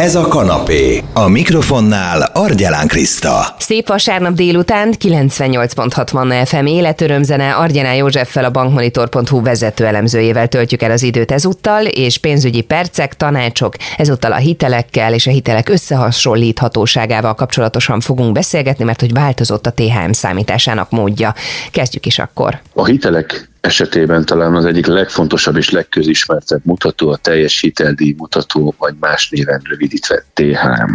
[0.00, 1.02] Ez a kanapé.
[1.12, 3.54] A mikrofonnál Argyelán Kriszta.
[3.58, 10.90] Szép vasárnap délután 98.6 Manna FM életörömzene Argyaná Józseffel a bankmonitor.hu vezető elemzőjével töltjük el
[10.90, 18.00] az időt ezúttal, és pénzügyi percek, tanácsok, ezúttal a hitelekkel és a hitelek összehasonlíthatóságával kapcsolatosan
[18.00, 21.34] fogunk beszélgetni, mert hogy változott a THM számításának módja.
[21.70, 22.60] Kezdjük is akkor.
[22.72, 28.94] A hitelek esetében talán az egyik legfontosabb és legközismertebb mutató a teljes hiteldíj mutató, vagy
[29.00, 30.92] más néven rövidítve THM.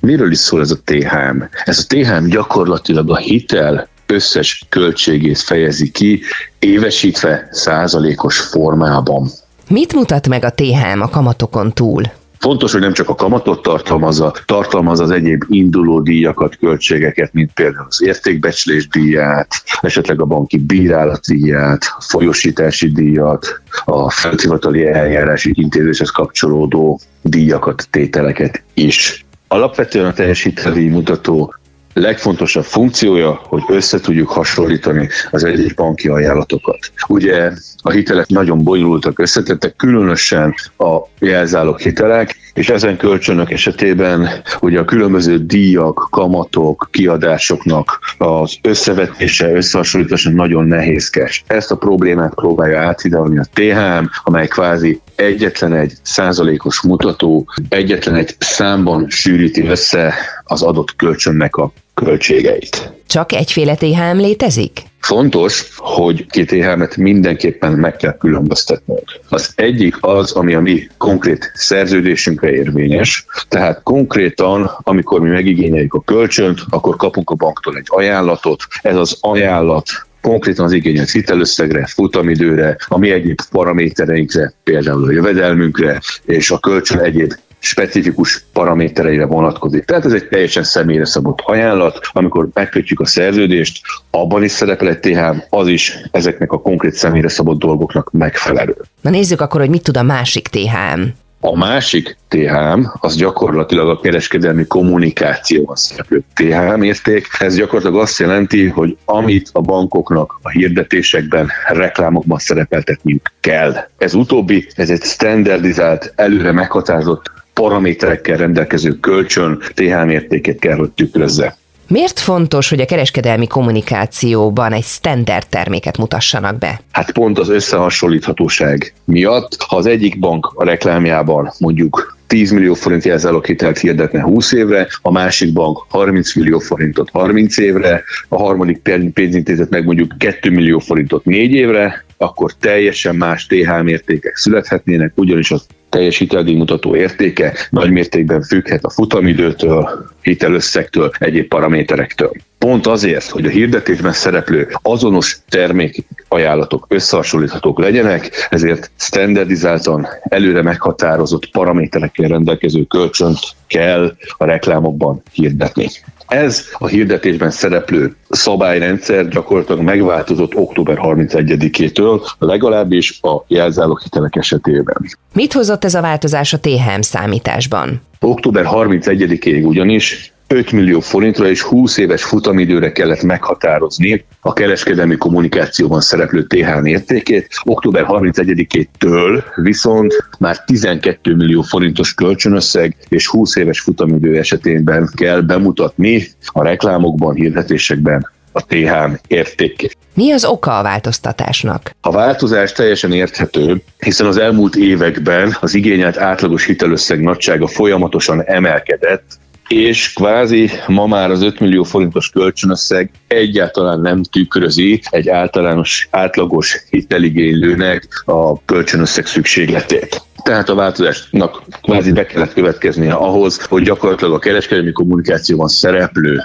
[0.00, 1.42] Miről is szól ez a THM?
[1.64, 6.22] Ez a THM gyakorlatilag a hitel összes költségét fejezi ki,
[6.58, 9.28] évesítve százalékos formában.
[9.68, 12.02] Mit mutat meg a THM a kamatokon túl?
[12.42, 17.86] Fontos, hogy nem csak a kamatot tartalmazza, tartalmaz az egyéb induló díjakat, költségeket, mint például
[17.88, 19.48] az értékbecslés díját,
[19.80, 29.24] esetleg a banki bírálatdíját, a folyosítási díjat, a felhivatali eljárási intézéshez kapcsolódó díjakat, tételeket is.
[29.48, 31.54] Alapvetően a teljesítmény mutató
[31.92, 36.78] legfontosabb funkciója, hogy össze tudjuk hasonlítani az egyes banki ajánlatokat.
[37.08, 37.50] Ugye
[37.82, 44.28] a hitelek nagyon bonyolultak, összetettek, különösen a jelzálog hitelek, és ezen kölcsönök esetében
[44.60, 51.44] ugye a különböző díjak, kamatok, kiadásoknak az összevetése, összehasonlítása nagyon nehézkes.
[51.46, 58.34] Ezt a problémát próbálja áthidalni a THM, amely kvázi egyetlen egy százalékos mutató, egyetlen egy
[58.38, 60.14] számban sűríti össze
[60.44, 62.92] az adott kölcsönnek a költségeit.
[63.06, 64.82] Csak egyféle THM létezik?
[65.00, 69.20] Fontos, hogy két THM-et mindenképpen meg kell különböztetnünk.
[69.28, 76.00] Az egyik az, ami a mi konkrét szerződésünkre érvényes, tehát konkrétan, amikor mi megigényeljük a
[76.00, 79.86] kölcsönt, akkor kapunk a banktól egy ajánlatot, ez az ajánlat
[80.20, 86.98] konkrétan az igényelt hitelösszegre, futamidőre, a mi egyéb paramétereinkre, például a jövedelmünkre, és a kölcsön
[86.98, 89.84] egyéb specifikus paramétereire vonatkozik.
[89.84, 94.98] Tehát ez egy teljesen személyre szabott ajánlat, amikor megkötjük a szerződést, abban is szerepel egy
[94.98, 98.76] THM, az is ezeknek a konkrét személyre szabott dolgoknak megfelelő.
[99.00, 101.02] Na nézzük akkor, hogy mit tud a másik THM.
[101.44, 107.26] A másik THM, az gyakorlatilag a kereskedelmi kommunikációban szereplő THM érték.
[107.38, 113.74] Ez gyakorlatilag azt jelenti, hogy amit a bankoknak a hirdetésekben, reklámokban szerepeltetniük kell.
[113.98, 121.56] Ez utóbbi, ez egy standardizált, előre meghatározott paraméterekkel rendelkező kölcsön THM értékét kell, hogy tükrözze.
[121.88, 126.80] Miért fontos, hogy a kereskedelmi kommunikációban egy standard terméket mutassanak be?
[126.90, 133.04] Hát pont az összehasonlíthatóság miatt, ha az egyik bank a reklámjában mondjuk 10 millió forint
[133.04, 138.78] jelzálog hitelt hirdetne 20 évre, a másik bank 30 millió forintot 30 évre, a harmadik
[139.14, 145.50] pénzintézet meg mondjuk 2 millió forintot 4 évre, akkor teljesen más TH mértékek születhetnének, ugyanis
[145.50, 152.32] az teljes hiteldíjmutató értéke nagy mértékben függhet a futamidőtől, hitelösszegtől, egyéb paraméterektől.
[152.58, 161.50] Pont azért, hogy a hirdetésben szereplő azonos termék ajánlatok összehasonlíthatók legyenek, ezért standardizáltan előre meghatározott
[161.50, 165.88] paraméterekkel rendelkező kölcsönt kell a reklámokban hirdetni.
[166.32, 174.96] Ez a hirdetésben szereplő szabályrendszer gyakorlatilag megváltozott október 31-től, legalábbis a jelzáloghitelek esetében.
[175.32, 178.00] Mit hozott ez a változás a THM számításban?
[178.20, 186.00] Október 31-ig ugyanis 5 millió forintra és 20 éves futamidőre kellett meghatározni a kereskedelmi kommunikációban
[186.00, 187.48] szereplő THM értékét.
[187.64, 196.26] Október 31-től viszont már 12 millió forintos kölcsönösszeg és 20 éves futamidő esetében kell bemutatni
[196.46, 199.96] a reklámokban, hirdetésekben a THM értékét.
[200.14, 201.90] Mi az oka a változtatásnak?
[202.00, 209.40] A változás teljesen érthető, hiszen az elmúlt években az igényelt átlagos hitelösszeg nagysága folyamatosan emelkedett,
[209.72, 216.76] és kvázi ma már az 5 millió forintos kölcsönösszeg egyáltalán nem tükrözi egy általános, átlagos
[216.90, 220.22] hiteligénylőnek a kölcsönösszeg szükségletét.
[220.42, 226.42] Tehát a változásnak kvázi be kellett következnie ahhoz, hogy gyakorlatilag a kereskedelmi kommunikációban szereplő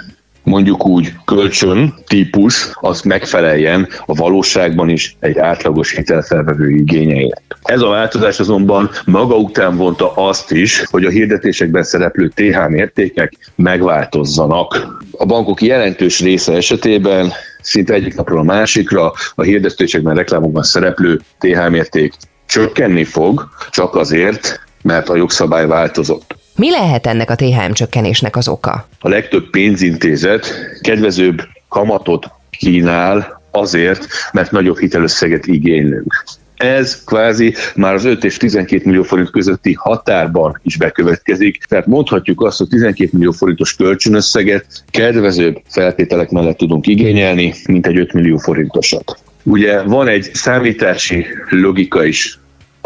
[0.48, 7.42] mondjuk úgy kölcsön típus, az megfeleljen a valóságban is egy átlagos hitelfelvevő igényeinek.
[7.62, 13.52] Ez a változás azonban maga után vonta azt is, hogy a hirdetésekben szereplő TH értékek
[13.56, 14.98] megváltozzanak.
[15.18, 21.74] A bankok jelentős része esetében szinte egyik napról a másikra a hirdetésekben, reklámokban szereplő TH
[21.74, 22.14] érték
[22.46, 26.37] csökkenni fog, csak azért, mert a jogszabály változott.
[26.58, 28.88] Mi lehet ennek a THM csökkenésnek az oka?
[29.00, 30.46] A legtöbb pénzintézet
[30.80, 36.24] kedvezőbb kamatot kínál azért, mert nagyobb hitelösszeget igénylünk.
[36.56, 42.42] Ez kvázi már az 5 és 12 millió forint közötti határban is bekövetkezik, tehát mondhatjuk
[42.42, 48.36] azt, hogy 12 millió forintos kölcsönösszeget kedvezőbb feltételek mellett tudunk igényelni, mint egy 5 millió
[48.36, 49.18] forintosat.
[49.42, 52.38] Ugye van egy számítási logika is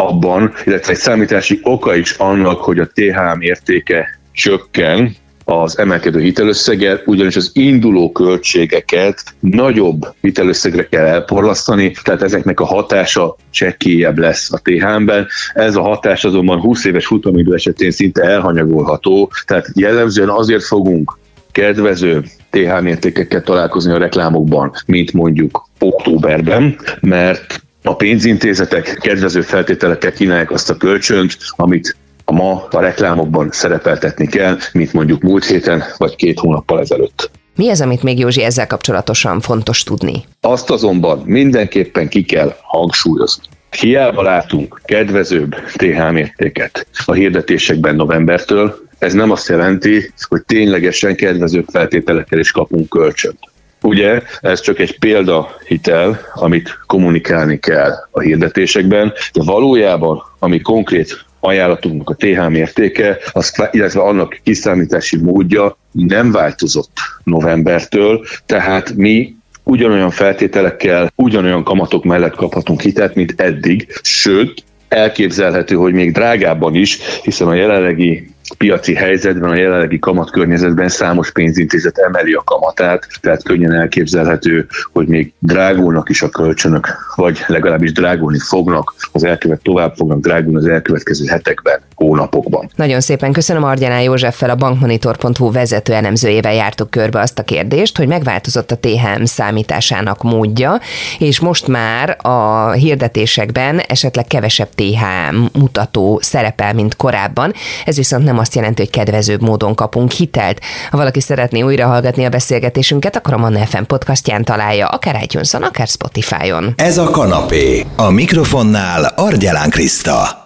[0.08, 7.00] abban, illetve egy számítási oka is annak, hogy a THM értéke csökken, az emelkedő hitelösszeggel,
[7.04, 14.60] ugyanis az induló költségeket nagyobb hitelösszegre kell elporlasztani, tehát ezeknek a hatása csekkélyebb lesz a
[14.62, 15.26] THM-ben.
[15.54, 21.18] Ez a hatás azonban 20 éves futamidő esetén szinte elhanyagolható, tehát jellemzően azért fogunk
[21.52, 30.50] kedvező TH értékekkel találkozni a reklámokban, mint mondjuk októberben, mert a pénzintézetek kedvező feltételekkel kínálják
[30.50, 36.38] azt a kölcsönt, amit ma a reklámokban szerepeltetni kell, mint mondjuk múlt héten vagy két
[36.38, 37.30] hónappal ezelőtt.
[37.56, 40.24] Mi az, amit még Józsi ezzel kapcsolatosan fontos tudni?
[40.40, 43.44] Azt azonban mindenképpen ki kell hangsúlyozni.
[43.80, 51.66] Hiába látunk kedvezőbb TH mértéket a hirdetésekben novembertől, ez nem azt jelenti, hogy ténylegesen kedvezőbb
[51.72, 53.38] feltételekkel is kapunk kölcsönt.
[53.82, 62.10] Ugye ez csak egy példahitel, amit kommunikálni kell a hirdetésekben, de valójában, ami konkrét ajánlatunknak
[62.10, 66.90] a TH mértéke, az, illetve annak kiszámítási módja nem változott
[67.24, 75.92] novembertől, tehát mi ugyanolyan feltételekkel, ugyanolyan kamatok mellett kaphatunk hitelt, mint eddig, sőt, elképzelhető, hogy
[75.92, 82.42] még drágábban is, hiszen a jelenlegi piaci helyzetben, a jelenlegi kamatkörnyezetben számos pénzintézet emeli a
[82.44, 89.24] kamatát, tehát könnyen elképzelhető, hogy még drágulnak is a kölcsönök, vagy legalábbis drágulni fognak, az
[89.24, 92.70] elkövet tovább fognak drágulni az elkövetkező hetekben, hónapokban.
[92.76, 98.06] Nagyon szépen köszönöm Argyaná Józseffel, a bankmonitor.hu vezető elemzőjével jártuk körbe azt a kérdést, hogy
[98.06, 100.80] megváltozott a THM számításának módja,
[101.18, 107.52] és most már a hirdetésekben esetleg kevesebb THM mutató szerepel, mint korábban.
[107.84, 110.60] Ez viszont nem azt jelenti, hogy kedvezőbb módon kapunk hitelt.
[110.90, 115.54] Ha valaki szeretné újra hallgatni a beszélgetésünket, akkor a Manna FM podcastján találja, akár itunes
[115.54, 116.72] akár Spotify-on.
[116.76, 117.86] Ez a kanapé.
[117.96, 120.41] A mikrofonnál Argyelán Kriszta.